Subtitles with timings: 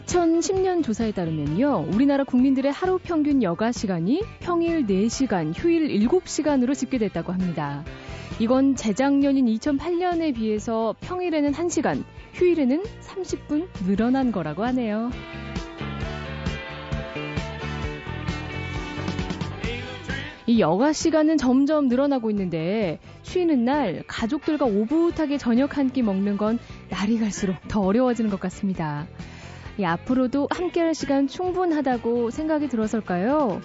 [0.00, 1.86] 2010년 조사에 따르면요.
[1.92, 7.84] 우리나라 국민들의 하루 평균 여가 시간이 평일 4시간, 휴일 7시간으로 집계됐다고 합니다.
[8.38, 15.10] 이건 재작년인 2008년에 비해서 평일에는 1시간, 휴일에는 30분 늘어난 거라고 하네요.
[20.46, 26.58] 이 여가 시간은 점점 늘어나고 있는데 쉬는 날 가족들과 오붓하게 저녁 한 끼 먹는 건
[26.88, 29.06] 날이 갈수록 더 어려워지는 것 같습니다.
[29.78, 33.60] 이 앞으로도 함께할 시간 충분하다고 생각이 들어설까요?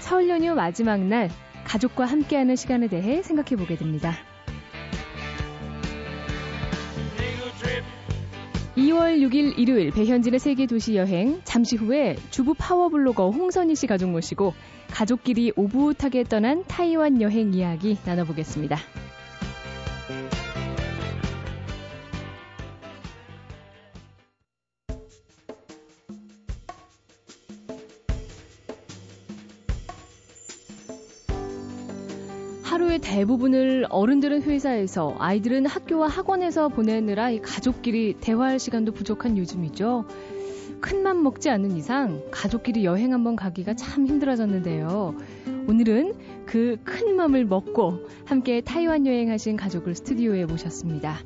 [0.00, 1.30] 설 연휴 마지막 날
[1.64, 4.14] 가족과 함께하는 시간에 대해 생각해 보게 됩니다.
[8.76, 14.54] 2월 6일 일요일 배현진의 세계 도시 여행 잠시 후에 주부 파워블로거 홍선희 씨 가족 모시고
[14.90, 18.78] 가족끼리 오붓하게 떠난 타이완 여행 이야기 나눠보겠습니다.
[33.18, 40.06] 대부분을 어른들은 회사에서 아이들은 학교와 학원에서 보내느라 가족끼리 대화할 시간도 부족한 요즘이죠.
[40.80, 45.16] 큰맘 먹지 않는 이상 가족끼리 여행 한번 가기가 참 힘들어졌는데요.
[45.66, 46.14] 오늘은
[46.46, 51.18] 그 큰 맘을 먹고 함께 타이완 여행하신 가족을 스튜디오에 모셨습니다.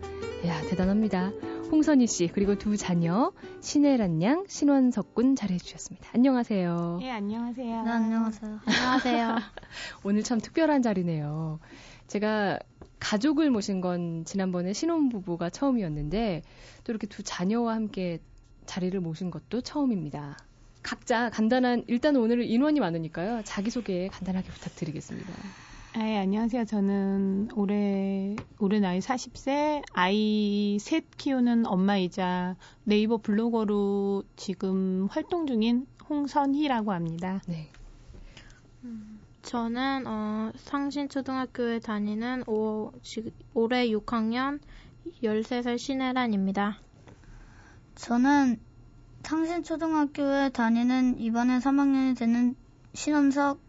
[0.45, 1.31] 이야, 대단합니다.
[1.73, 6.11] 홍선희 씨 그리고 두 자녀 신혜란 양, 신원석 군 잘해 주셨습니다.
[6.13, 6.99] 안녕하세요.
[7.01, 7.83] 예, 안녕하세요.
[7.83, 8.61] 네, 안녕하세요.
[8.67, 9.37] 안녕하세요.
[10.05, 11.61] 오늘 참 특별한 자리네요.
[12.09, 12.59] 제가
[13.01, 16.43] 가족을 모신 건 지난번에 신혼부부가 처음이었는데
[16.85, 18.21] 또 이렇게 두 자녀와 함께
[18.67, 20.37] 자리를 모신 것도 처음입니다.
[20.83, 23.41] 각자 간단한 일단 오늘 인원이 많으니까요.
[23.45, 25.33] 자기소개 간단하게 부탁드리겠습니다.
[25.95, 26.65] 아, 예, 안녕하세요.
[26.65, 36.93] 저는 올해 올해 나이 40세 아이 셋 키우는 엄마이자 네이버 블로거로 지금 활동 중인 홍선희라고
[36.93, 37.43] 합니다.
[37.47, 37.69] 네.
[39.43, 44.61] 저는 어, 상신초등학교에 다니는 오, 지, 올해 6학년
[45.23, 46.79] 13살 신혜란입니다.
[47.97, 48.59] 저는
[49.25, 52.57] 상신초등학교에 다니는 이번에 3학년이 되는
[52.95, 53.61] 신원석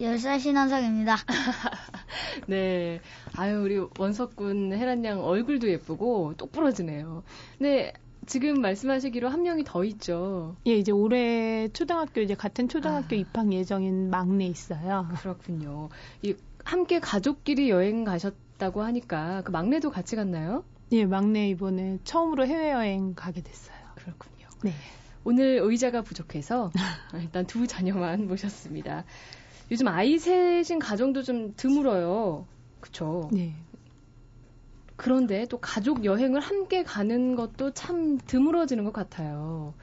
[0.00, 1.16] 10, 10살 신원석입니다.
[2.48, 3.00] 네.
[3.36, 7.22] 아유, 우리 원석군 혜란 양 얼굴도 예쁘고 똑부러지네요.
[7.58, 7.92] 네.
[8.26, 10.56] 지금 말씀하시기로 한 명이 더 있죠.
[10.66, 13.18] 예, 이제 올해 초등학교 이제 같은 초등학교 아.
[13.18, 15.08] 입학 예정인 막내 있어요.
[15.20, 15.88] 그렇군요.
[16.22, 16.34] 이
[16.64, 20.64] 함께 가족끼리 여행 가셨다고 하니까 그 막내도 같이 갔나요?
[20.92, 23.76] 예, 막내 이번에 처음으로 해외 여행 가게 됐어요.
[23.96, 24.46] 그렇군요.
[24.62, 24.72] 네.
[25.24, 26.70] 오늘 의자가 부족해서
[27.20, 29.04] 일단 두 자녀만 모셨습니다.
[29.70, 32.46] 요즘 아이 셋인 가정도 좀 드물어요.
[32.80, 33.30] 그쵸?
[33.32, 33.54] 네.
[34.96, 39.74] 그런데 또 가족 여행을 함께 가는 것도 참 드물어지는 것 같아요.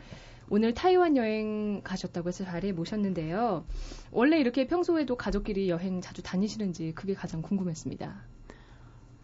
[0.50, 3.66] 오늘 타이완 여행 가셨다고 해서 자리에 모셨는데요.
[4.12, 8.24] 원래 이렇게 평소에도 가족끼리 여행 자주 다니시는지 그게 가장 궁금했습니다.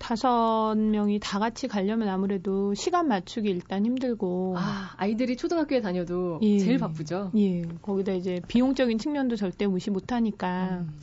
[0.04, 6.60] 다섯 명이 다 같이 가려면 아무래도 시간 맞추기 일단 힘들고 아, 아이들이 초등학교에 다녀도 예.
[6.60, 7.32] 제일 바쁘죠?
[7.38, 10.94] 예, 거기다 이제 비용적인 측면도 절대 무시 못 하니까 음.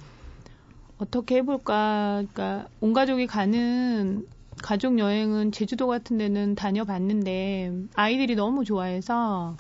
[0.98, 2.24] 어떻게 해 볼까.
[2.30, 4.26] 그러니까 온 가족이 가는
[4.62, 9.56] 가족 여행은 제주도 같은 데는 다녀봤는데 아이들이 너무 좋아해서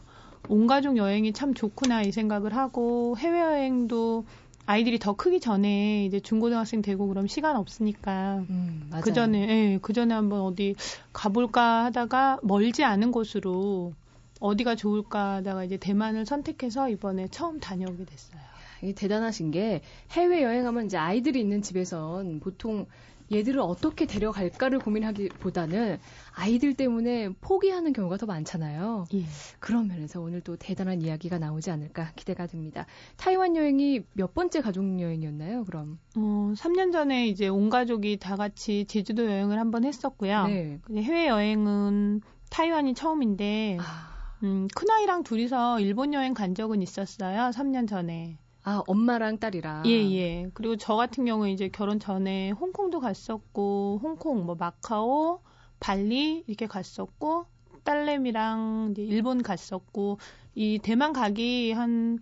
[0.50, 4.26] 온 가족 여행이 참 좋구나 이 생각을 하고 해외 여행도
[4.66, 8.90] 아이들이 더 크기 전에 이제 중고등학생 되고 그럼 시간 없으니까 음.
[9.02, 10.74] 그 전에 예, 그 전에 한번 어디
[11.12, 13.94] 가볼까 하다가 멀지 않은 곳으로
[14.40, 18.40] 어디가 좋을까 하다가 이제 대만을 선택해서 이번에 처음 다녀오게 됐어요.
[18.82, 19.82] 이게 대단하신 게
[20.12, 22.86] 해외 여행하면 이제 아이들이 있는 집에선 보통
[23.32, 25.98] 얘들을 어떻게 데려갈까를 고민하기보다는
[26.32, 29.06] 아이들 때문에 포기하는 경우가 더 많잖아요.
[29.14, 29.24] 예.
[29.58, 32.86] 그런 면에서 오늘 또 대단한 이야기가 나오지 않을까 기대가 됩니다.
[33.16, 35.64] 타이완 여행이 몇 번째 가족 여행이었나요?
[35.64, 40.46] 그럼 어, 3년 전에 이제 온 가족이 다 같이 제주도 여행을 한번 했었고요.
[40.46, 40.80] 네.
[40.94, 47.50] 해외 여행은 타이완이 처음인데 아, 음, 큰아이랑 둘이서 일본 여행 간 적은 있었어요.
[47.50, 48.38] 3년 전에.
[48.62, 50.50] 아, 엄마랑 딸이랑 예, 예.
[50.52, 55.40] 그리고 저 같은 경우에 이제 결혼 전에 홍콩도 갔었고, 홍콩, 뭐, 마카오,
[55.80, 57.46] 발리, 이렇게 갔었고,
[57.84, 60.18] 딸내미랑 이제 일본 갔었고,
[60.54, 62.18] 이 대만 가기 한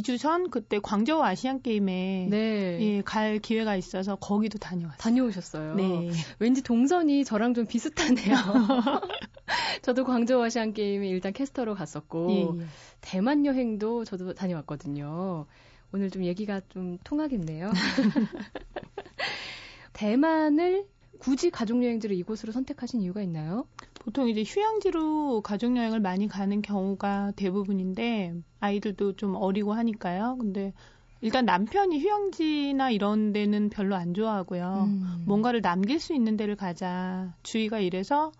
[0.00, 2.78] 2주 전, 그때 광저우 아시안 게임에, 네.
[2.80, 4.98] 예, 갈 기회가 있어서 거기도 다녀왔어요.
[4.98, 5.74] 다녀오셨어요.
[5.74, 6.10] 네.
[6.38, 8.34] 왠지 동선이 저랑 좀 비슷하네요.
[9.82, 12.66] 저도 광저우 아시안 게임에 일단 캐스터로 갔었고 예, 예.
[13.00, 15.46] 대만 여행도 저도 다녀왔거든요.
[15.92, 17.70] 오늘 좀 얘기가 좀 통하겠네요.
[19.92, 20.86] 대만을
[21.18, 23.66] 굳이 가족 여행지를 이곳으로 선택하신 이유가 있나요?
[24.04, 30.36] 보통 이제 휴양지로 가족 여행을 많이 가는 경우가 대부분인데 아이들도 좀 어리고 하니까요.
[30.40, 30.72] 근데
[31.20, 34.88] 일단 남편이 휴양지나 이런 데는 별로 안 좋아하고요.
[34.88, 35.22] 음.
[35.24, 37.32] 뭔가를 남길 수 있는 데를 가자.
[37.44, 38.32] 주의가 이래서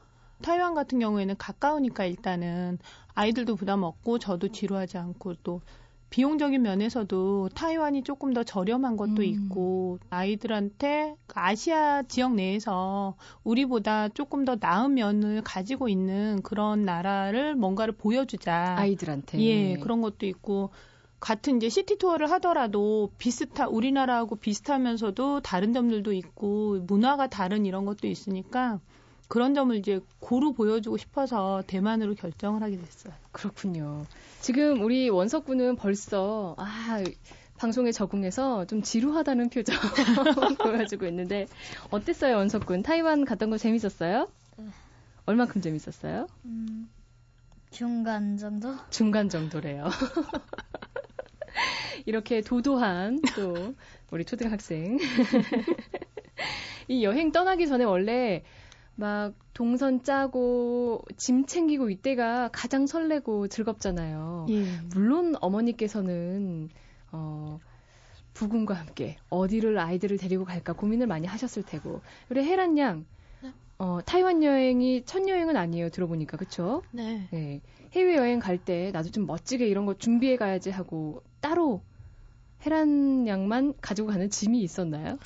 [0.42, 2.78] 타이완 같은 경우에는 가까우니까 일단은
[3.14, 5.60] 아이들도 부담 없고 저도 지루하지 않고 또
[6.12, 9.24] 비용적인 면에서도 타이완이 조금 더 저렴한 것도 음.
[9.24, 17.56] 있고 아이들한테 그 아시아 지역 내에서 우리보다 조금 더 나은 면을 가지고 있는 그런 나라를
[17.56, 18.76] 뭔가를 보여주자.
[18.78, 19.40] 아이들한테.
[19.40, 20.70] 예, 그런 것도 있고
[21.18, 28.06] 같은 이제 시티 투어를 하더라도 비슷하 우리나라하고 비슷하면서도 다른 점들도 있고 문화가 다른 이런 것도
[28.06, 28.80] 있으니까
[29.28, 33.14] 그런 점을 이제 고루 보여주고 싶어서 대만으로 결정을 하게 됐어요.
[33.30, 34.04] 그렇군요.
[34.42, 36.98] 지금 우리 원석 군은 벌써 아
[37.58, 39.76] 방송에 적응해서 좀 지루하다는 표정
[40.58, 41.46] 보여주고 있는데
[41.90, 42.82] 어땠어요, 원석 군?
[42.82, 44.28] 타이완 갔던 거 재밌었어요?
[44.56, 44.64] 네.
[45.26, 46.26] 얼만큼 재밌었어요?
[46.46, 46.90] 음,
[47.70, 48.74] 중간 정도?
[48.90, 49.88] 중간 정도래요.
[52.04, 53.76] 이렇게 도도한 또
[54.10, 54.98] 우리 초등학생.
[56.88, 58.42] 이 여행 떠나기 전에 원래
[58.94, 64.46] 막 동선 짜고 짐 챙기고 이때가 가장 설레고 즐겁잖아요.
[64.50, 64.64] 예.
[64.94, 66.68] 물론 어머니께서는
[67.10, 67.58] 어
[68.34, 72.00] 부군과 함께 어디를 아이들을 데리고 갈까 고민을 많이 하셨을 테고.
[72.28, 73.04] 그래 혜란 양.
[73.42, 73.52] 네.
[73.78, 75.90] 어, 타이완 여행이 첫 여행은 아니에요.
[75.90, 76.36] 들어보니까.
[76.36, 76.82] 그쵸?
[76.92, 77.28] 네.
[77.30, 77.60] 네.
[77.92, 81.82] 해외 여행 갈 때 나도 좀 멋지게 이런 거 준비해 가야지 하고 따로
[82.64, 85.18] 혜란 양만 가지고 가는 짐이 있었나요?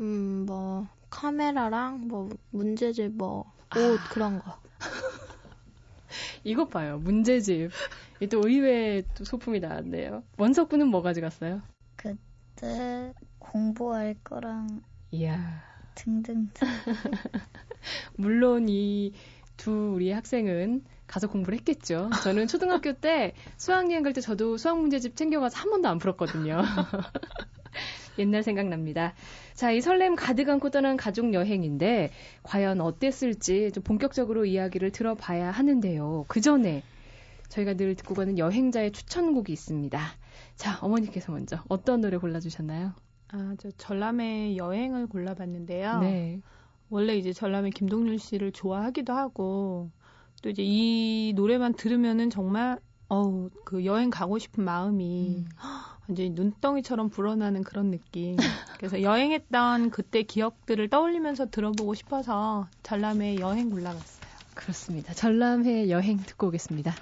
[0.00, 4.08] 음, 뭐, 카메라랑, 뭐, 문제집, 뭐, 옷, 아.
[4.10, 4.58] 그런 거.
[6.44, 6.98] 이것 봐요.
[6.98, 7.70] 문제집.
[8.20, 10.22] 이또 의외의 또 소품이 나왔네요.
[10.38, 11.62] 원석군은 뭐 가져갔어요?
[11.96, 15.62] 그때 공부할 거랑 이야.
[15.94, 16.48] 등등.
[18.16, 19.12] 물론 이
[19.60, 22.08] 두 우리 학생은 가서 공부를 했겠죠.
[22.22, 26.62] 저는 초등학교 때 수학여행 갈 때 저도 수학 문제집 챙겨가서 한 번도 안 풀었거든요.
[28.20, 29.14] 옛날 생각납니다.
[29.54, 32.10] 자, 이 설렘 가득 안고 떠난 가족 여행인데
[32.42, 36.26] 과연 어땠을지 좀 본격적으로 이야기를 들어봐야 하는데요.
[36.28, 36.82] 그 전에
[37.48, 40.00] 저희가 늘 듣고 가는 여행자의 추천곡이 있습니다.
[40.56, 42.92] 자, 어머니께서 먼저 어떤 노래 골라주셨나요?
[43.32, 46.00] 아, 저 전람회 여행을 골라봤는데요.
[46.00, 46.40] 네.
[46.88, 49.90] 원래 이제 전람회 김동률 씨를 좋아하기도 하고
[50.42, 52.78] 또 이제 이 노래만 들으면은 정말
[53.08, 55.48] 어우 그 여행 가고 싶은 마음이 음.
[56.10, 58.36] 완전히 눈덩이처럼 불어나는 그런 느낌.
[58.78, 64.20] 그래서 여행했던 그때 기억들을 떠올리면서 들어보고 싶어서 전람회 여행 골라봤어요.
[64.54, 65.14] 그렇습니다.
[65.14, 66.92] 전람회 여행 듣고 오겠습니다.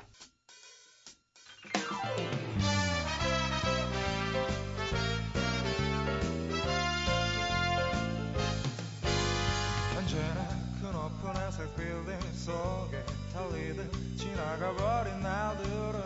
[9.96, 10.48] 언제나
[10.82, 13.02] 그 높은 회색 빌딩 속에
[13.32, 15.98] 달리듯 지나가버린 날들은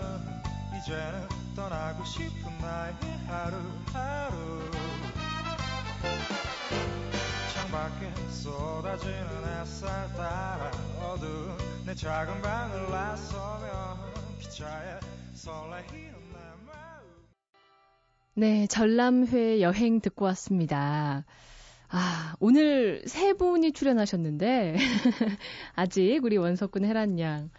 [0.78, 2.94] 이제는 떠나고 싶은 나의
[3.26, 4.70] 하루하루
[7.52, 9.26] 창밖에 쏟아지는
[9.60, 10.70] 햇살 따라
[11.00, 13.98] 어두운 내 작은 방을 나서면
[14.40, 14.98] 기차에
[15.34, 17.02] 설레이는 내 마음
[18.34, 21.26] 네, 전람회 여행 듣고 왔습니다.
[21.90, 24.76] 아, 오늘 세 분이 출연하셨는데,
[25.76, 27.50] 아직 우리 원석군 혜란 양,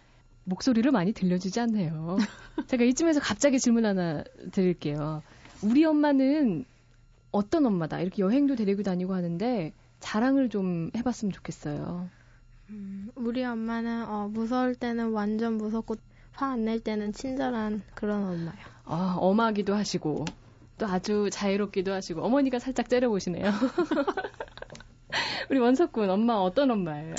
[0.44, 2.18] 목소리를 많이 들려주지 않네요.
[2.68, 5.22] 제가 이쯤에서 갑자기 질문 하나 드릴게요.
[5.62, 6.64] 우리 엄마는
[7.30, 8.00] 어떤 엄마다?
[8.00, 12.08] 이렇게 여행도 데리고 다니고 하는데, 자랑을 좀 해봤으면 좋겠어요.
[12.70, 15.96] 음, 우리 엄마는, 어, 무서울 때는 완전 무섭고,
[16.32, 18.56] 화 안 낼 때는 친절한 그런 엄마요.
[18.84, 20.24] 아, 엄하기도 하시고,
[20.78, 23.44] 또 아주 자유롭기도 하시고, 어머니가 살짝 째려보시네요.
[25.50, 27.14] 우리 원석군, 엄마 어떤 엄마예요?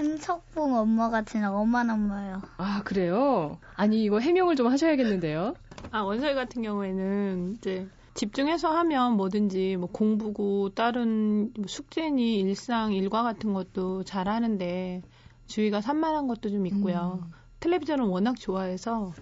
[0.00, 2.40] 한석봉 엄마 같은 엄한 엄마예요.
[2.56, 3.58] 아, 그래요?
[3.76, 5.54] 아니, 이거 해명을 좀 하셔야겠는데요?
[5.90, 13.22] 아 원서희 같은 경우에는 이제 집중해서 하면 뭐든지 뭐 공부고 다른 뭐 숙제니 일상 일과
[13.22, 15.02] 같은 것도 잘 하는데
[15.46, 17.20] 주의가 산만한 것도 좀 있고요.
[17.22, 17.30] 음.
[17.60, 19.12] 텔레비전을 워낙 좋아해서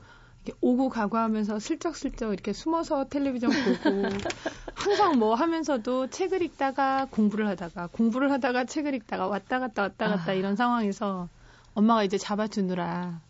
[0.61, 4.09] 오고 가고 하면서 슬쩍슬쩍 이렇게 숨어서 텔레비전 보고
[4.75, 10.33] 항상 뭐 하면서도 책을 읽다가 공부를 하다가 공부를 하다가 책을 읽다가 왔다 갔다 왔다 갔다
[10.33, 10.35] 아.
[10.35, 11.29] 이런 상황에서
[11.75, 13.21] 엄마가 이제 잡아주느라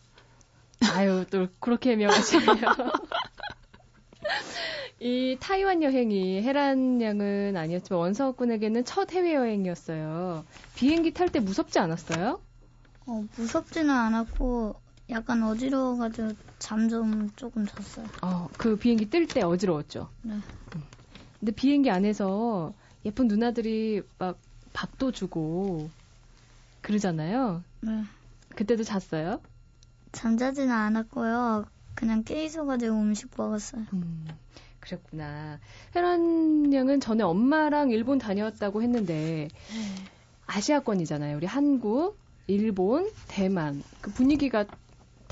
[0.93, 2.47] 아유, 또 그렇게 해명하시네요.
[5.01, 10.45] 이 타이완 여행이 혜란 양은 아니었지만 원석군에게는 첫 해외 여행이었어요.
[10.75, 12.41] 비행기 탈 때 무섭지 않았어요?
[13.07, 14.75] 어, 무섭지는 않았고
[15.11, 18.07] 약간 어지러워가지고 잠 좀 조금 잤어요.
[18.23, 20.09] 어, 그 비행기 뜰 때 어지러웠죠.
[20.23, 20.35] 네.
[20.35, 20.43] 음.
[21.39, 22.75] 근데 비행기 안에서
[23.05, 24.39] 예쁜 누나들이 막
[24.73, 25.89] 밥도 주고
[26.83, 27.63] 그러잖아요.
[27.81, 28.03] 네.
[28.55, 29.41] 그때도 잤어요?
[30.13, 31.65] 잠자지는 않았고요.
[31.95, 33.85] 그냥 깨 있어가지고 음식 먹었어요.
[33.93, 34.27] 음,
[34.81, 35.59] 그랬구나.
[35.95, 39.49] 혜란 양은 전에 엄마랑 일본 다녀왔다고 했는데
[40.47, 41.37] 아시아권이잖아요.
[41.37, 44.65] 우리 한국, 일본, 대만 그 분위기가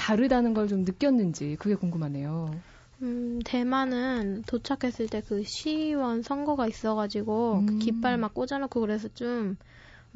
[0.06, 2.62] 다르다는 걸 좀 느꼈는지 그게 궁금하네요.
[3.02, 7.78] 음, 대만은 도착했을 때 그 시의원 선거가 있어가지고 그 음.
[7.78, 9.56] 깃발 막 꽂아놓고 그래서 좀,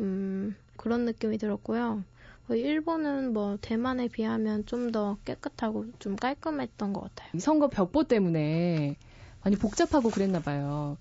[0.01, 2.05] 음, 그런 느낌이 들었고요.
[2.49, 7.31] 어, 일본은 뭐 대만에 비하면 좀 더 깨끗하고 좀 깔끔했던 것 같아요.
[7.35, 8.97] 이 선거 벽보 때문에
[9.45, 10.97] 많이 복잡하고 그랬나 봐요.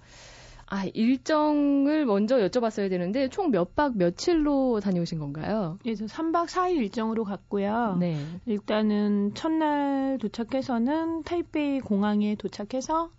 [0.71, 5.77] 아, 일정을 먼저 여쭤봤어야 되는데 총 몇 박 며칠로 다녀오신 건가요?
[5.81, 7.97] 그래서 3박 4일 일정으로 갔고요.
[7.99, 8.17] 네.
[8.45, 13.09] 일단은 첫날 도착해서는 타이페이 공항에 도착해서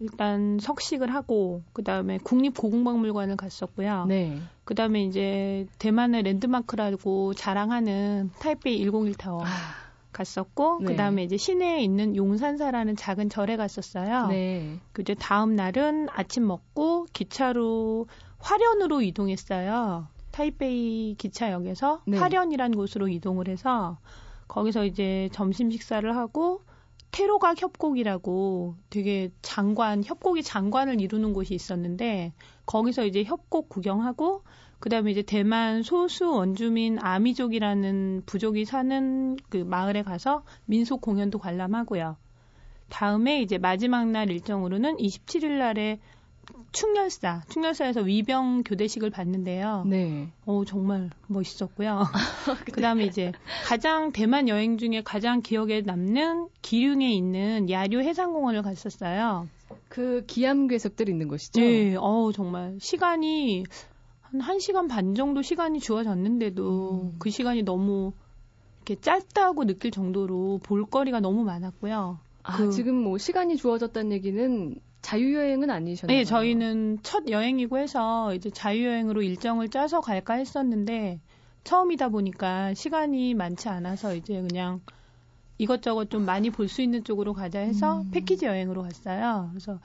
[0.00, 4.06] 일단 석식을 하고 그다음에 국립고궁박물관을 갔었고요.
[4.06, 4.38] 네.
[4.64, 9.46] 그다음에 이제 대만의 랜드마크라고 자랑하는 타이페이 101 타워 아,
[10.14, 10.86] 갔었고 네.
[10.86, 14.28] 그다음에 이제 시내에 있는 용산사라는 작은 절에 갔었어요.
[14.28, 14.78] 네.
[14.92, 18.06] 그 이제 다음 날은 아침 먹고 기차로
[18.38, 20.08] 화련으로 이동했어요.
[20.30, 22.18] 타이페이 기차역에서 네.
[22.18, 23.98] 화련이란 곳으로 이동을 해서
[24.48, 26.62] 거기서 이제 점심 식사를 하고
[27.12, 32.32] 테로각 협곡이라고 되게 장관 협곡이 장관을 이루는 곳이 있었는데
[32.66, 34.42] 거기서 이제 협곡 구경하고
[34.80, 42.16] 그다음에 이제 대만 소수 원주민 아미족이라는 부족이 사는 그 마을에 가서 민속 공연도 관람하고요.
[42.90, 45.98] 다음에 이제 마지막 날 일정으로는 27일 날에
[46.72, 49.84] 충렬사, 충렬사에서 위병 교대식을 봤는데요.
[49.86, 50.28] 네.
[50.44, 52.04] 오, 정말 멋있었고요.
[52.74, 53.32] 그 다음에 이제
[53.64, 59.48] 가장 대만 여행 중에 가장 기억에 남는 기륭에 있는 야류 해상공원을 갔었어요.
[59.88, 61.60] 그 기암괴석들 있는 곳이죠?
[61.60, 63.64] 네, 어우, 정말 시간이
[64.40, 67.16] 한 1시간 반 정도 시간이 주어졌는데도 음.
[67.18, 68.12] 그 시간이 너무
[68.84, 72.18] 이렇게 짧다고 느낄 정도로 볼거리가 너무 많았고요.
[72.42, 76.16] 아, 그- 지금 뭐 시간이 주어졌다는 얘기는 자유여행은 아니셨나요?
[76.18, 81.20] 네, 저희는 첫 여행이고 해서 이제 자유여행으로 일정을 짜서 갈까 했었는데
[81.64, 84.80] 처음이다 보니까 시간이 많지 않아서 이제 그냥
[85.58, 88.10] 이것저것 좀 많이 볼 수 있는 쪽으로 가자 해서 음.
[88.10, 89.48] 패키지 여행으로 갔어요.
[89.52, 89.78] 그래서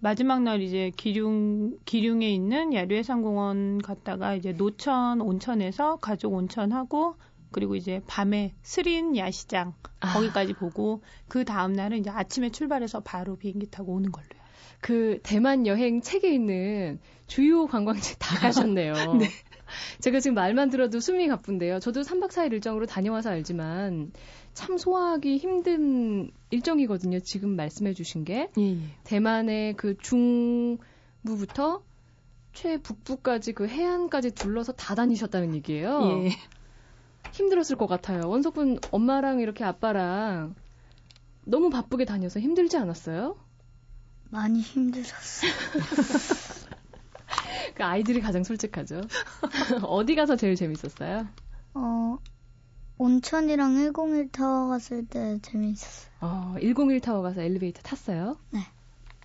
[0.00, 7.16] 마지막 날 이제 기륭 기륭에 있는 야류해상공원 갔다가 이제 노천 온천에서 가족 온천하고
[7.52, 10.14] 그리고 이제 밤에 스린 야시장 아.
[10.14, 14.40] 거기까지 보고 그 다음 날은 이제 아침에 출발해서 바로 비행기 타고 오는 걸로요.
[14.80, 18.94] 그 대만 여행 책에 있는 주요 관광지 다 가셨네요.
[19.18, 19.28] 네.
[20.00, 21.78] 제가 지금 말만 들어도 숨이 가쁜데요.
[21.78, 24.12] 저도 3박 4일 일정으로 다녀와서 알지만
[24.54, 27.20] 참 소화하기 힘든 일정이거든요.
[27.20, 28.50] 지금 말씀해 주신 게.
[28.58, 28.78] 예, 예.
[29.04, 31.82] 대만의 그 중부부터
[32.52, 36.24] 최북부까지 그 해안까지 둘러서 다 다니셨다는 얘기예요.
[36.24, 36.30] 예.
[37.32, 38.28] 힘들었을 것 같아요.
[38.28, 40.54] 원석분 엄마랑 이렇게 아빠랑
[41.44, 43.36] 너무 바쁘게 다녀서 힘들지 않았어요?
[44.30, 45.50] 많이 힘들었어요.
[47.74, 49.00] 그 아이들이 가장 솔직하죠.
[49.82, 51.26] 어디 가서 제일 재밌었어요?
[51.74, 52.18] 어,
[53.04, 56.10] 온천이랑 101 타워 갔을 때 재밌었어요.
[56.20, 58.36] 어, 101 타워 가서 엘리베이터 탔어요?
[58.50, 58.60] 네.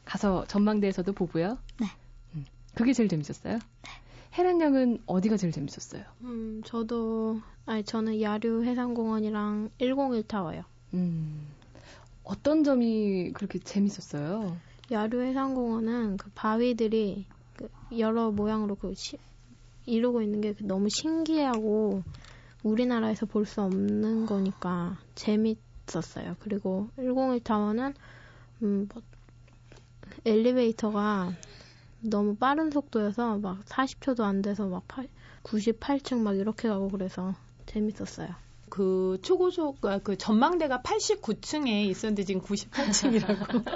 [0.05, 1.57] 가서 전망대에서도 보고요?
[1.81, 1.87] 네.
[2.35, 3.55] 음, 그게 제일 재밌었어요?
[3.55, 3.89] 네.
[4.37, 6.03] 혜란 양은 어디가 제일 재밌었어요?
[6.21, 10.63] 음, 저도, 아니, 저는 야류 해상공원이랑 101 타워요.
[10.93, 11.45] 음,
[12.23, 14.55] 어떤 점이 그렇게 재밌었어요?
[14.89, 17.25] 야류 해상공원은 그 바위들이
[17.57, 17.67] 그
[17.99, 19.17] 여러 모양으로 그 시-
[19.85, 22.03] 이루고 있는 게 너무 신기하고
[22.65, 26.35] 우리나라에서 볼 수 없는 거니까 재밌었어요.
[26.39, 27.93] 그리고 101 타워는
[28.63, 29.03] 음, 뭐
[30.25, 31.31] 엘리베이터가
[32.01, 34.83] 너무 빠른 속도여서 막 40초도 안 돼서 막
[35.43, 37.35] 98층 막 이렇게 가고 그래서
[37.67, 38.29] 재밌었어요.
[38.69, 43.63] 그 초고속 아, 그 전망대가 89층에 있었는데 지금 98층이라고.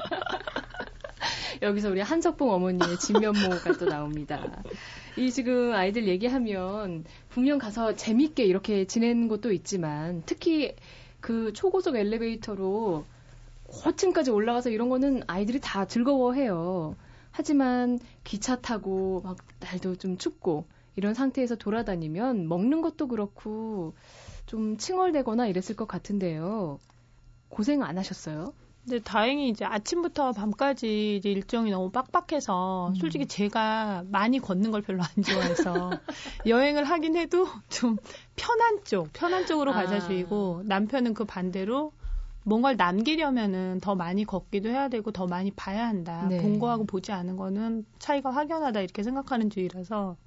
[1.62, 4.64] 여기서 우리 한석봉 어머니의 진면모가 또 나옵니다.
[5.20, 10.78] 이 지금 아이들 얘기하면 분명 가서 재밌게 이렇게 지내는 것도 있지만 특히
[11.20, 13.04] 그 초고속 엘리베이터로
[13.66, 16.96] 고층까지 올라가서 이런 거는 아이들이 다 즐거워해요.
[17.32, 23.96] 하지만 기차 타고 막 날도 좀 춥고 이런 상태에서 돌아다니면 먹는 것도 그렇고
[24.46, 26.80] 좀 칭얼대거나 이랬을 것 같은데요.
[27.50, 28.54] 고생 안 하셨어요?
[28.90, 32.96] 근데 다행히 이제 아침부터 밤까지 이제 일정이 너무 빡빡해서 음.
[32.96, 35.92] 솔직히 제가 많이 걷는 걸 별로 안 좋아해서
[36.48, 37.98] 여행을 하긴 해도 좀
[38.36, 39.76] 편한 쪽, 편한 쪽으로 아.
[39.76, 41.92] 가자 주의고 남편은 그 반대로
[42.46, 46.26] 뭔가를 남기려면은 더 많이 걷기도 해야 되고 더 많이 봐야 한다.
[46.28, 46.42] 네.
[46.42, 50.18] 본 거하고 보지 않은 거는 차이가 확연하다 이렇게 생각하는 주의라서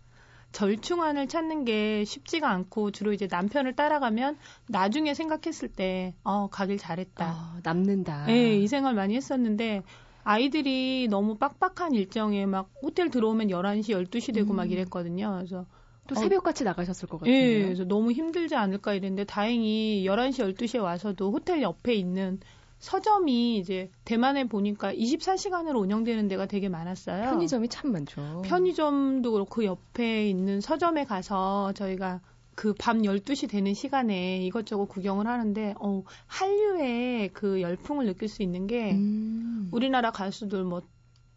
[0.53, 7.25] 절충안을 찾는 게 쉽지가 않고 주로 이제 남편을 따라가면 나중에 생각했을 때, 어, 가길 잘했다.
[7.27, 8.31] 아, 남는다.
[8.31, 9.83] 예, 이 생각을 많이 했었는데,
[10.25, 14.57] 아이들이 너무 빡빡한 일정에 막 호텔 들어오면 11시, 12시 되고 음.
[14.57, 15.35] 막 이랬거든요.
[15.37, 15.67] 그래서
[16.07, 17.39] 또 어, 새벽같이 나가셨을 것 같은데요.
[17.39, 22.39] 예, 그래서 너무 힘들지 않을까 이랬는데 다행히 11시, 12시에 와서도 호텔 옆에 있는
[22.83, 27.23] 서점이 이제 대만에 보니까 24시간으로 운영되는 데가 되게 많았어요.
[27.31, 28.43] 편의점이 참 많죠.
[28.45, 32.21] 편의점도 그렇고 그 옆에 있는 서점에 가서 저희가
[32.57, 38.67] 그 밤 12시 되는 시간에 이것저것 구경을 하는데 어 한류의 그 열풍을 느낄 수 있는
[38.67, 39.69] 게 음.
[39.71, 40.83] 우리나라 가수들 뭐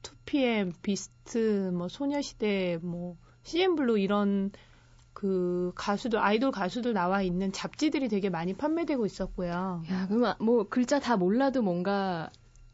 [0.02, 4.52] 2PM, 비스트, 뭐 소녀시대, 뭐 CN블루 이런
[5.16, 9.82] 그 가수들 아이돌 가수들 나와 있는 잡지들이 되게 많이 판매되고 있었고요.
[9.90, 12.30] 야, 그럼 뭐 글자 다 몰라도 뭔가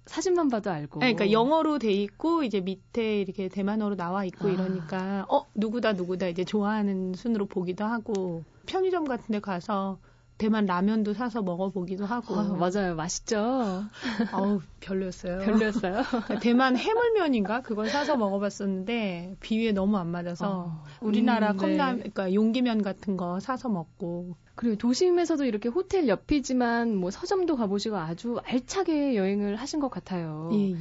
[0.08, 1.02] 사진만 봐도 알고.
[1.02, 4.52] 네, 그러니까 영어로 돼 있고 이제 밑에 이렇게 대만어로 나와 있고 아.
[4.52, 10.00] 이러니까 어 누구다 누구다 이제 좋아하는 순으로 보기도 하고 편의점 같은 데 가서
[10.42, 12.96] 대만 라면도 사서 먹어보기도 하고 아, 맞아요.
[12.96, 13.84] 맛있죠.
[14.34, 15.38] 어우 별로였어요.
[15.38, 16.02] 별로였어요.
[16.42, 20.84] 대만 해물면인가 그걸 사서 먹어봤었는데 비위에 너무 안 맞아서 어.
[21.00, 22.10] 우리나라 음, 컵라면 네.
[22.10, 28.40] 그러니까 용기면 같은 거 사서 먹고 그리고 도심에서도 이렇게 호텔 옆이지만 뭐 서점도 가보시고 아주
[28.44, 30.50] 알차게 여행을 하신 것 같아요.
[30.54, 30.76] 예, 예.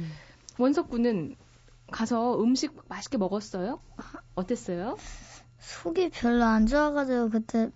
[0.57, 1.35] 원석 군은
[1.91, 3.79] 가서 음식 맛있게 먹었어요?
[4.33, 4.97] 어땠어요?
[5.59, 7.69] 속이 별로 안 좋아가지고 그때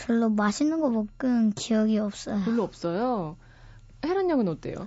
[0.00, 2.42] 별로 맛있는 거 먹은 기억이 없어요.
[2.44, 3.36] 별로 없어요.
[4.04, 4.86] 혜란 양은 어때요?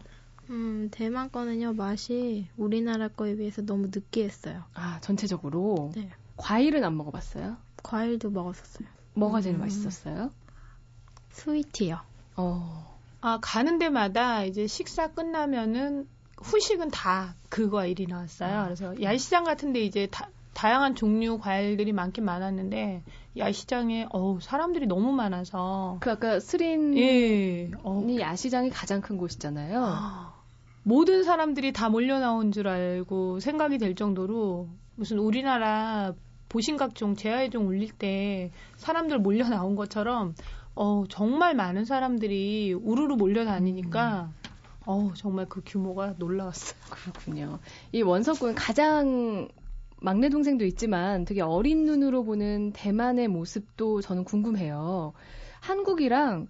[0.50, 4.64] 음, 대만 거는요, 맛이 우리나라 거에 비해서 너무 느끼했어요.
[4.74, 6.10] 아, 전체적으로 네.
[6.38, 7.58] 과일은 안 먹어봤어요?
[7.84, 8.88] 과일도 먹었었어요.
[9.14, 9.62] 뭐가 제일 음.
[9.62, 10.32] 맛있었어요?
[11.32, 12.00] 스위티요.
[12.36, 16.08] 어, 아 가는 데마다 이제 식사 끝나면은
[16.42, 18.58] 후식은 다 그 과일이 나왔어요.
[18.58, 18.64] 아.
[18.64, 23.04] 그래서 야시장 같은 데 이제 다, 다양한 종류 과일들이 많긴 많았는데
[23.38, 30.32] 야시장에 어우 사람들이 너무 많아서 그 아까 스린이 예, 어, 야시장이 가장 큰 곳이잖아요.
[30.84, 36.14] 모든 사람들이 다 몰려 나온 줄 알고 생각이 될 정도로 무슨 우리나라
[36.50, 40.36] 보신각종 제아의종 울릴 때 사람들 몰려 나온 것처럼
[40.76, 44.30] 어 정말 많은 사람들이 우르르 몰려 다니니까
[44.86, 46.78] 어 정말 그 규모가 놀라웠어요.
[46.90, 47.60] 그렇군요.
[47.92, 49.48] 이 원석 군 가장
[50.04, 55.14] 막내 동생도 있지만 되게 어린 눈으로 보는 대만의 모습도 저는 궁금해요.
[55.62, 56.48] 한국이랑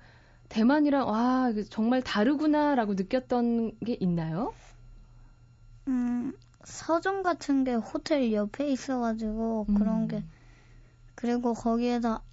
[0.49, 4.55] 대만이랑 와 정말 다르구나라고 느꼈던 게 있나요?
[5.87, 10.07] 음, 서점 같은 게 호텔 옆에 있어가지고 그런 음.
[10.07, 10.23] 게
[11.13, 12.23] 그리고 거기에다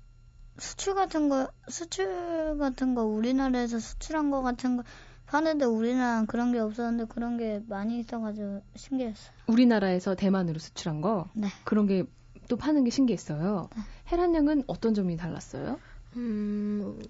[0.58, 4.84] 수출 같은 거 수출 같은 거 우리나라에서 수출한 거 같은 거
[5.30, 9.32] 파는데 우리나라는 그런 게 없었는데 그런 게 많이 있어가지고 신기했어요.
[9.46, 11.48] 우리나라에서 대만으로 수출한 거 네.
[11.64, 12.04] 그런 게
[12.50, 13.70] 또 파는 게 신기했어요.
[13.74, 13.82] 네.
[14.10, 15.78] 혜란 양은 어떤 점이 달랐어요?
[16.16, 17.00] 음,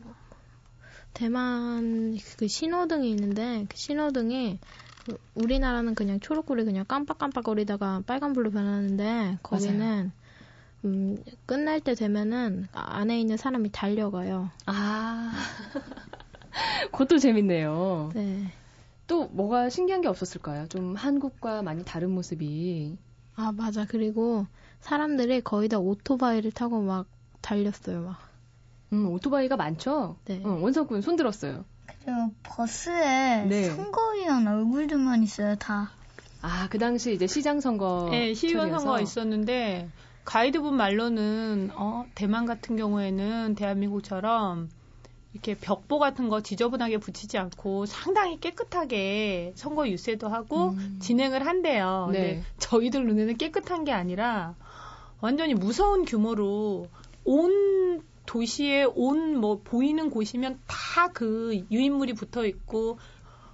[1.15, 4.59] 대만 그 신호등이 있는데 그 신호등이
[5.07, 10.13] 그 우리나라는 그냥 초록불이 그냥 깜빡깜빡거리다가 빨간불로 변하는데 거기는
[10.85, 14.51] 음, 끝날 때 되면은 안에 있는 사람이 달려가요.
[14.67, 15.33] 아,
[16.93, 18.11] 그것도 재밌네요.
[18.15, 18.45] 네.
[19.07, 20.69] 또 뭐가 신기한 게 없었을까요?
[20.69, 22.97] 좀 한국과 많이 다른 모습이.
[23.35, 23.85] 아 맞아.
[23.87, 24.47] 그리고
[24.81, 27.07] 사람들이 거의 다 오토바이를 타고 막
[27.41, 28.03] 달렸어요.
[28.03, 28.19] 막.
[28.93, 30.17] 음, 오토바이가 많죠?
[30.25, 30.43] 네.
[30.45, 31.65] 어, 원석군 손 들었어요.
[32.05, 33.71] 그리고 버스에 네.
[33.71, 35.91] 선거위원 얼굴들만 있어요, 다.
[36.43, 38.09] 아, 그 당시 이제 시장 선거.
[38.11, 38.71] 네, 시의원.
[38.71, 39.89] 선거가 있었는데
[40.25, 44.71] 가이드분 말로는 어, 대만 같은 경우에는 대한민국처럼
[45.33, 50.97] 이렇게 벽보 같은 거 지저분하게 붙이지 않고 상당히 깨끗하게 선거 유세도 하고 음.
[51.01, 52.09] 진행을 한대요.
[52.13, 52.19] 네.
[52.19, 54.57] 근데 저희들 눈에는 깨끗한 게 아니라
[55.21, 56.89] 완전히 무서운 규모로
[57.25, 62.99] 온 도시에 온 뭐 보이는 곳이면 다 그 유인물이 붙어 있고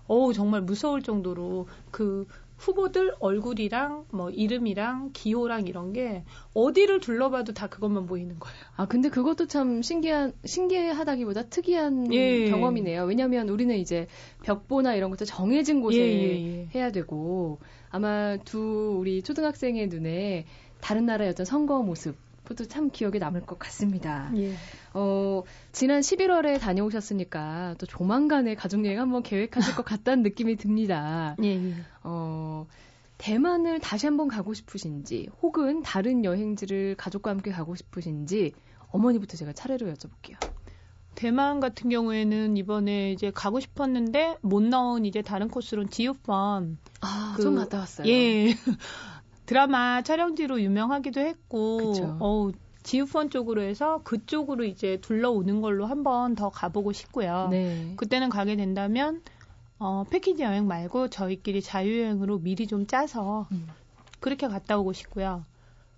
[0.09, 2.27] 어우 정말 무서울 정도로 그
[2.59, 8.57] 후보들 얼굴이랑 뭐 이름이랑 기호랑 이런 게 어디를 둘러봐도 다 그것만 보이는 거예요.
[8.77, 12.49] 아, 근데 그것도 참 신기한, 신기하다기보다 특이한 예.
[12.51, 13.05] 경험이네요.
[13.05, 14.07] 왜냐면 우리는 이제
[14.43, 16.69] 벽보나 이런 것도 정해진 곳에 예, 예, 예.
[16.75, 17.59] 해야 되고,
[17.91, 20.47] 아마 두 우리 초등학생의 눈에
[20.81, 24.31] 다른 나라의 어떤 선거 모습, 그것도 참 기억에 남을 것 같습니다.
[24.37, 24.55] 예.
[24.95, 31.37] 어, 지난 11월에 다녀오셨으니까 또 조만간에 가족여행 한번 계획하실 것 같다는 느낌이 듭니다.
[31.43, 31.75] 예, 예.
[32.05, 32.67] 어,
[33.19, 38.53] 대만을 다시 한번 가고 싶으신지, 혹은 다른 여행지를 가족과 함께 가고 싶으신지,
[38.91, 40.37] 어머니부터 제가 차례로 여쭤볼게요.
[41.17, 47.43] 대만 같은 경우에는 이번에 이제 가고 싶었는데 못 나온 이제 다른 코스로는 지우펀 아, 그-
[47.43, 48.07] 좀 갔다 왔어요.
[48.07, 48.55] 예.
[49.47, 52.17] 드라마 촬영지로 유명하기도 했고, 그쵸.
[52.21, 57.49] 어우, 지우펀 쪽으로 해서 그쪽으로 이제 둘러오는 걸로 한번 더 가보고 싶고요.
[57.51, 57.95] 네.
[57.97, 59.23] 그때는 가게 된다면
[59.79, 63.67] 어, 패키지 여행 말고 저희끼리 자유여행으로 미리 좀 짜서 음.
[64.21, 65.45] 그렇게 갔다 오고 싶고요.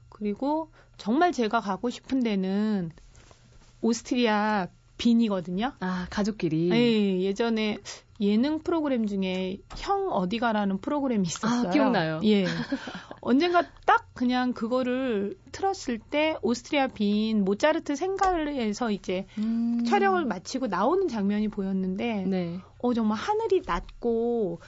[0.08, 2.90] 그리고 정말 제가 가고 싶은 데는
[3.82, 5.74] 오스트리아 빈이거든요.
[5.78, 6.70] 아, 가족끼리.
[6.72, 7.78] 예, 예전에
[8.20, 11.68] 예능 프로그램 중에 형 어디 가라는 프로그램이 있었어요.
[11.68, 12.20] 아, 기억나요.
[12.24, 12.44] 예.
[13.20, 19.84] 언젠가 딱 그냥 그거를 틀었을 때 오스트리아 빈 모차르트 생가에서 이제 음.
[19.86, 22.60] 촬영을 마치고 나오는 장면이 보였는데 네.
[22.78, 24.60] 어 정말 하늘이 낮고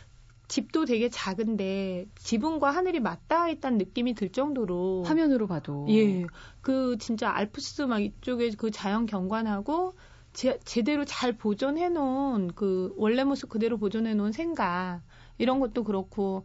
[0.50, 5.86] 집도 되게 작은데 지붕과 하늘이 맞닿아 있다는 느낌이 들 정도로 화면으로 봐도.
[5.90, 6.26] 예.
[6.60, 9.94] 그 진짜 알프스 막 이쪽에 그 자연 경관하고
[10.32, 15.02] 제, 제대로 잘 보존해 놓은 그 원래 모습 그대로 보존해 놓은 생가
[15.38, 16.44] 이런 것도 그렇고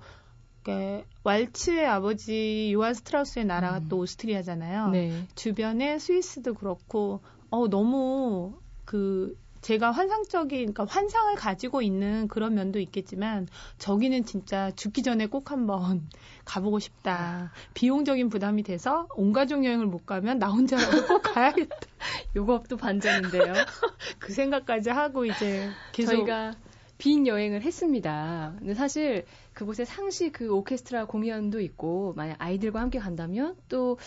[0.65, 3.87] 그 왈츠의 아버지 요한 스트라우스의 나라가 음.
[3.87, 4.89] 또 오스트리아잖아요.
[4.89, 5.27] 네.
[5.35, 13.47] 주변에 스위스도 그렇고 어 너무 그 제가 환상적인 그러니까 환상을 가지고 있는 그런 면도 있겠지만
[13.77, 16.09] 저기는 진짜 죽기 전에 꼭 한번
[16.45, 17.51] 가보고 싶다.
[17.75, 21.77] 비용적인 부담이 돼서 온 가족 여행을 못 가면 나 혼자라도 꼭 가야겠다.
[22.69, 23.53] 또 반전인데요.
[24.19, 26.53] 그 생각까지 하고 이제 계속 저희가
[26.97, 28.55] 빈 여행을 했습니다.
[28.59, 33.97] 근데 사실 그곳에 상시 그 오케스트라 공연도 있고 만약 아이들과 함께 간다면 또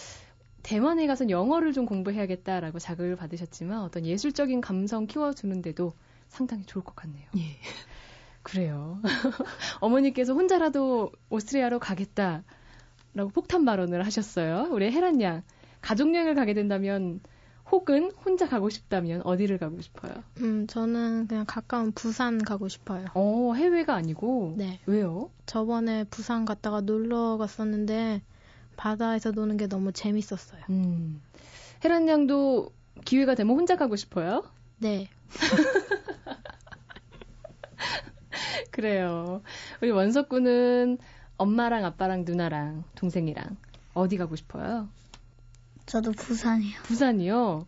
[0.62, 5.94] 대만에 가서 영어를 좀 공부해야겠다라고 자극을 받으셨지만 어떤 예술적인 감성 키워주는데도
[6.28, 7.26] 상당히 좋을 것 같네요.
[7.38, 7.42] 예.
[8.42, 9.00] 그래요.
[9.80, 14.68] 어머니께서 혼자라도 오스트리아로 가겠다라고 폭탄 발언을 하셨어요.
[14.70, 15.42] 우리 혜란 양
[15.80, 17.20] 가족 여행을 가게 된다면
[17.70, 20.12] 혹은 혼자 가고 싶다면 어디를 가고 싶어요?
[20.38, 23.06] 음, 저는 그냥 가까운 부산 가고 싶어요.
[23.14, 24.80] 어 해외가 아니고 네.
[24.86, 25.30] 왜요?
[25.46, 28.22] 저번에 부산 갔다가 놀러 갔었는데
[28.76, 30.62] 바다에서 노는 게 너무 재밌었어요.
[30.70, 31.20] 음.
[31.84, 32.72] 혜란 양도
[33.04, 34.44] 기회가 되면 혼자 가고 싶어요?
[34.78, 35.08] 네.
[38.70, 39.42] 그래요.
[39.82, 40.98] 우리 원석 군은
[41.36, 43.56] 엄마랑 아빠랑 누나랑 동생이랑
[43.94, 44.88] 어디 가고 싶어요?
[45.88, 46.76] 저도 부산이요.
[46.82, 47.66] 부산이요?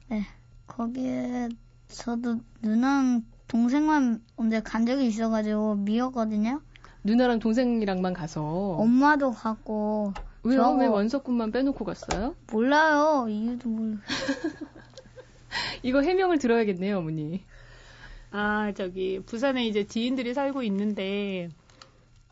[0.67, 1.49] 거기에
[1.89, 6.61] 저도 누나랑 동생만 언제 간 적이 있어가지고 미웠거든요.
[7.03, 8.43] 누나랑 동생이랑만 가서.
[8.43, 10.77] 엄마도 갔고 왜요?
[10.79, 12.35] 왜 원석 군만 빼놓고 갔어요?
[12.53, 13.97] 몰라요 이유도 모르.
[15.83, 17.43] 이거 해명을 들어야겠네요, 어머니.
[18.31, 21.49] 아, 저기, 부산에 이제 지인들이 살고 있는데,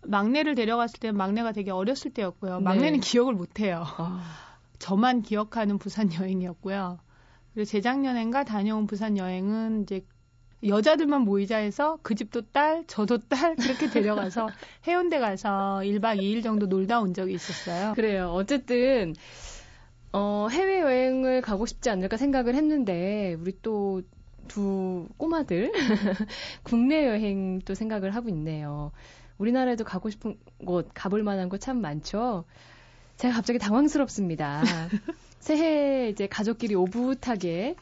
[0.04, 2.58] 막내를 데려갔을 때 막내가 되게 어렸을 때였고요.
[2.58, 2.62] 네.
[2.62, 3.84] 막내는 기억을 못해요.
[3.96, 4.47] 아,
[4.78, 6.98] 저만 기억하는 부산 여행이었고요.
[7.54, 10.04] 그리고 재작년엔가 다녀온 부산 여행은 이제
[10.66, 14.48] 여자들만 모이자 해서 그 집도 딸, 저도 딸 그렇게 데려가서
[14.86, 17.94] 해운대 가서 1박 2일 정도 놀다 온 적이 있었어요.
[17.94, 18.30] 그래요.
[18.32, 19.14] 어쨌든
[20.12, 24.02] 어, 해외 여행을 가고 싶지 않을까 생각을 했는데 우리 또
[24.48, 25.70] 두 꼬마들
[26.64, 28.90] 국내 여행 또 생각을 하고 있네요.
[29.36, 30.36] 우리나라에도 가고 싶은
[30.66, 32.44] 곳, 가볼 만한 곳 참 많죠.
[33.18, 34.62] 제가 갑자기 당황스럽습니다.
[35.40, 37.74] 새해 이제 가족끼리 오붓하게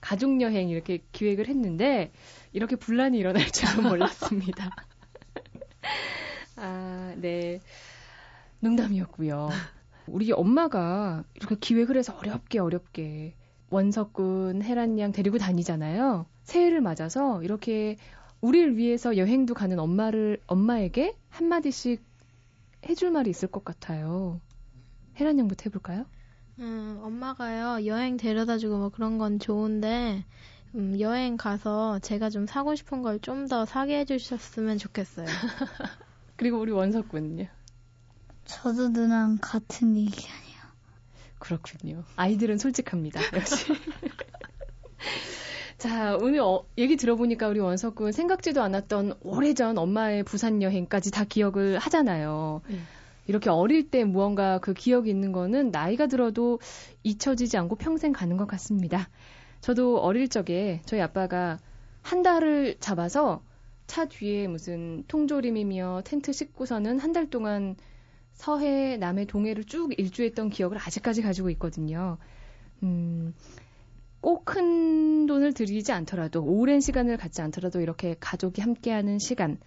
[0.00, 2.12] 가족 여행 이렇게 기획을 했는데
[2.52, 4.70] 이렇게 분란이 일어날 줄은 몰랐습니다.
[6.56, 7.60] 아, 네.
[8.60, 9.50] 농담이었고요.
[10.06, 13.34] 우리 엄마가 이렇게 기획을 해서 어렵게 어렵게
[13.70, 16.26] 원석군, 혜란 양 데리고 다니잖아요.
[16.44, 17.96] 새해를 맞아서 이렇게
[18.40, 22.04] 우리를 위해서 여행도 가는 엄마를 엄마에게 한 마디씩
[22.88, 24.40] 해줄 말이 있을 것 같아요.
[25.16, 26.06] 혜란 양부터 해볼까요?
[26.58, 30.24] 음, 엄마가요, 여행 데려다 주고 뭐 그런 건 좋은데,
[30.74, 35.26] 음, 여행 가서 제가 좀 사고 싶은 걸 좀 더 사게 해주셨으면 좋겠어요.
[36.36, 37.46] 그리고 우리 원석군은요.
[38.44, 40.54] 저도 누나랑 같은 의견이요.
[41.38, 42.04] 그렇군요.
[42.16, 43.20] 아이들은 솔직합니다.
[43.34, 43.72] 역시.
[45.78, 51.78] 자, 오늘 어, 얘기 들어보니까 우리 원석군 생각지도 않았던 오래전 엄마의 부산 여행까지 다 기억을
[51.78, 52.62] 하잖아요.
[52.68, 52.78] 네.
[53.26, 56.60] 이렇게 어릴 때 무언가 그 기억이 있는 거는 나이가 들어도
[57.02, 59.08] 잊혀지지 않고 평생 가는 것 같습니다.
[59.60, 61.58] 저도 어릴 적에 저희 아빠가
[62.02, 63.42] 한 달을 잡아서
[63.86, 67.76] 차 뒤에 무슨 통조림이며 텐트 싣고서는 한 달 동안
[68.32, 72.18] 서해, 남해, 동해를 쭉 일주했던 기억을 아직까지 가지고 있거든요.
[72.82, 73.34] 음,
[74.20, 79.58] 꼭 큰 돈을 들이지 않더라도, 오랜 시간을 갖지 않더라도 이렇게 가족이 함께하는 시간,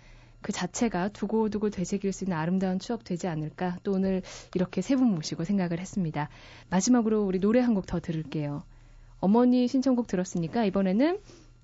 [0.42, 4.22] 그 자체가 두고두고 되새길 수 있는 아름다운 추억 되지 않을까, 또 오늘
[4.56, 6.30] 이렇게 세 분 모시고 생각을 했습니다.
[6.70, 8.64] 마지막으로 우리 노래 한 곡 더 들을게요.
[9.20, 11.20] 어머니 신청곡 들었으니까 이번에는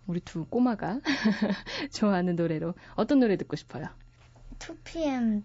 [0.07, 0.99] 우리 두 꼬마가
[1.93, 3.85] 좋아하는 노래로 어떤 노래 듣고 싶어요?
[4.59, 5.43] 2PM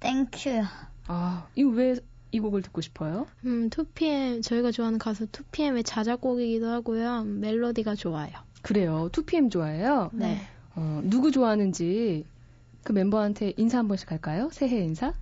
[0.00, 0.64] 땡큐요.
[1.08, 1.96] 아, 이거 왜
[2.34, 3.26] 이 곡을 듣고 싶어요?
[3.44, 7.24] 음, 2PM 저희가 좋아하는 가수 2PM의 자작곡이기도 하고요.
[7.24, 8.32] 멜로디가 좋아요.
[8.62, 9.10] 그래요.
[9.12, 10.08] 2PM 좋아해요?
[10.14, 10.38] 네.
[10.74, 12.24] 어, 누구 좋아하는지
[12.84, 14.48] 그 멤버한테 인사 한 번씩 할까요?
[14.52, 15.12] 새해 인사?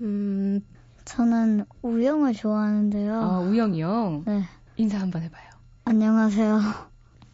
[0.00, 0.60] 음,
[1.04, 3.14] 저는 우영을 좋아하는데요.
[3.22, 4.24] 아, 우영이 형.
[4.26, 4.42] 네.
[4.76, 5.50] 인사 한 번 해봐요.
[5.84, 6.60] 안녕하세요.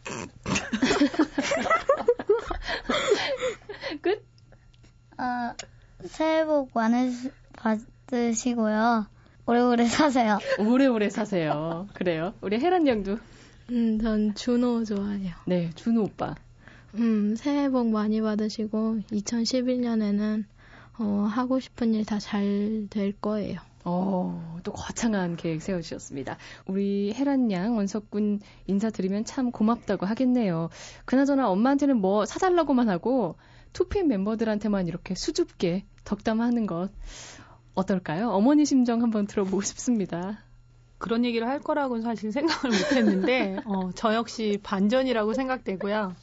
[4.01, 4.25] 끝?
[5.17, 5.53] 아,
[6.05, 7.11] 새해 복 많이
[7.53, 9.07] 받으시고요.
[9.45, 10.37] 오래오래 사세요.
[10.59, 11.87] 오래오래 사세요.
[11.93, 12.33] 그래요.
[12.41, 13.17] 우리 혜란 양도.
[13.71, 15.33] 음, 전 준호 좋아해요.
[15.45, 16.35] 네, 준호 오빠.
[16.95, 20.45] 음, 새해 복 많이 받으시고 2011년에는
[20.99, 23.59] 어, 하고 싶은 일 다 잘 될 거예요.
[23.85, 26.37] 어, 또 거창한 계획 세워주셨습니다.
[26.67, 30.69] 우리 혜란 양, 원석군 인사드리면 참 고맙다고 하겠네요.
[31.05, 33.35] 그나저나 엄마한테는 뭐 사달라고만 하고
[33.73, 36.91] 2PM 멤버들한테만 이렇게 수줍게 덕담하는 것
[37.75, 38.29] 어떨까요?
[38.31, 40.43] 어머니 심정 한번 들어보고 싶습니다.
[40.97, 46.13] 그런 얘기를 할 거라고는 사실 생각을 못 했는데, 어, 저 역시 반전이라고 생각되고요.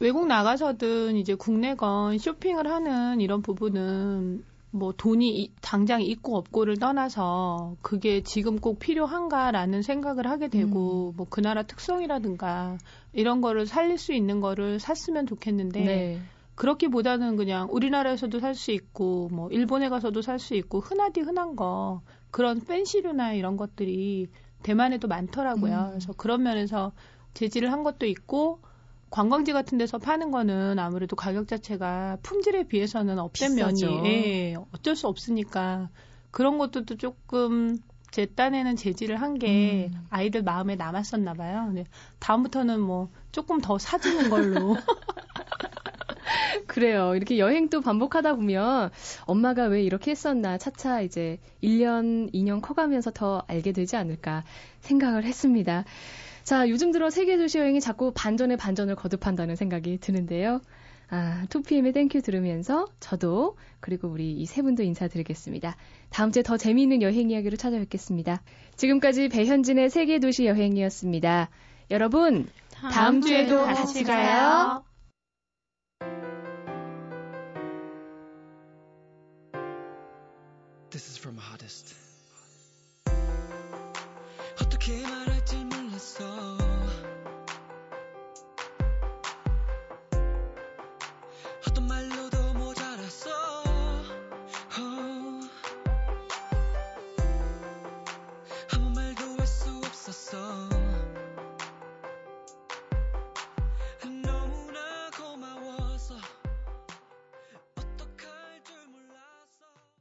[0.00, 7.74] 외국 나가서든 이제 국내건 쇼핑을 하는 이런 부분은 뭐 돈이 이- 당장 있고 없고를 떠나서
[7.80, 12.76] 그게 지금 꼭 필요한가라는 생각을 하게 되고 뭐그 나라 특성이라든가
[13.12, 16.20] 이런 거를 살릴 수 있는 거를 샀으면 좋겠는데 네.
[16.54, 22.02] 그렇기보다는 그냥 우리나라에서도 살 수 있고 뭐 일본에 가서도 살 수 있고 흔하디 흔한 거
[22.30, 24.28] 그런 팬시류나 이런 것들이
[24.62, 25.72] 대만에도 많더라고요.
[25.74, 25.88] 음.
[25.90, 26.92] 그래서 그런 면에서
[27.34, 28.60] 제지를 한 것도 있고
[29.10, 33.54] 관광지 같은 데서 파는 거는 아무래도 가격 자체가 품질에 비해서는 비싸죠.
[33.56, 35.88] 면이 예, 어쩔 수 없으니까
[36.30, 37.78] 그런 것들도 조금
[38.10, 40.06] 제 딴에는 제지를 한게 음.
[40.10, 41.64] 아이들 마음에 남았었나 봐요.
[41.66, 41.84] 근데
[42.18, 44.76] 다음부터는 뭐 조금 더 사주는 걸로
[46.66, 47.14] 그래요.
[47.14, 48.90] 이렇게 여행 또 반복하다 보면
[49.24, 54.44] 엄마가 왜 이렇게 했었나 차차 이제 1년, 2년 커가면서 더 알게 되지 않을까
[54.80, 55.84] 생각을 했습니다.
[56.48, 60.62] 자, 요즘 들어 세계 도시 여행이 자꾸 반전에 반전을 거듭한다는 생각이 드는데요.
[61.10, 65.76] 아, 2PM의 Thank You 들으면서 저도 그리고 우리 이 세 분도 인사드리겠습니다.
[66.08, 68.40] 다음 주에 더 재미있는 여행 이야기로 찾아뵙겠습니다.
[68.76, 71.50] 지금까지 배현진의 세계 도시 여행이었습니다.
[71.90, 74.82] 여러분, 다음 주에도 같이 가요.
[80.88, 82.07] This is from a